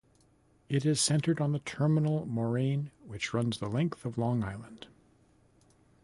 It 0.67 0.83
is 0.83 0.99
centered 0.99 1.39
on 1.39 1.51
the 1.51 1.59
terminal 1.59 2.25
moraine 2.25 2.89
which 3.05 3.35
runs 3.35 3.59
the 3.59 3.69
length 3.69 4.03
of 4.03 4.17
Long 4.17 4.43
Island. 4.43 4.87